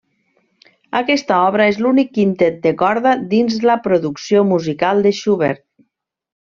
Aquesta 0.99 1.37
obra 1.49 1.67
és 1.73 1.77
l'únic 1.85 2.09
quintet 2.19 2.59
de 2.65 2.73
corda 2.81 3.13
dins 3.37 3.61
la 3.71 3.79
producció 3.87 4.45
musical 4.57 5.09
de 5.09 5.17
Schubert. 5.23 5.67